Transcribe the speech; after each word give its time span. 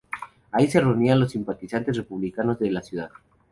Ahí 0.51 0.65
se 0.67 0.79
reunían 0.79 1.19
los 1.19 1.29
simpatizantes 1.33 1.95
republicanos 1.95 2.57
de 2.57 2.71
la 2.71 2.81
ciudad. 2.81 3.11